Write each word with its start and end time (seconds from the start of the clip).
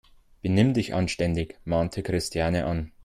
Benimm 0.41 0.73
dich 0.73 0.95
anständig!, 0.95 1.59
mahnte 1.63 2.01
Christiane 2.01 2.65
an. 2.65 2.91